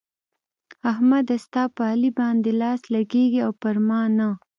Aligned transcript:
احمده! 0.91 1.35
ستا 1.45 1.63
په 1.75 1.81
علي 1.91 2.11
باندې 2.19 2.51
لاس 2.61 2.81
لګېږي 2.95 3.39
او 3.45 3.51
پر 3.61 3.75
ما 3.87 4.01
نه. 4.17 4.29